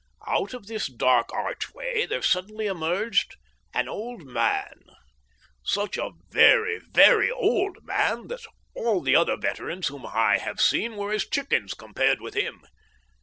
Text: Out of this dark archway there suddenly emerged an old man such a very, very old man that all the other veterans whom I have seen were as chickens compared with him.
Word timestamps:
Out 0.25 0.55
of 0.55 0.65
this 0.65 0.87
dark 0.91 1.31
archway 1.31 2.07
there 2.07 2.23
suddenly 2.23 2.65
emerged 2.65 3.35
an 3.71 3.87
old 3.87 4.23
man 4.25 4.81
such 5.63 5.95
a 5.95 6.13
very, 6.31 6.79
very 6.89 7.29
old 7.29 7.77
man 7.85 8.25
that 8.29 8.41
all 8.73 9.01
the 9.03 9.15
other 9.15 9.37
veterans 9.37 9.89
whom 9.89 10.07
I 10.07 10.39
have 10.39 10.59
seen 10.59 10.95
were 10.95 11.11
as 11.13 11.27
chickens 11.29 11.75
compared 11.75 12.19
with 12.19 12.33
him. 12.33 12.63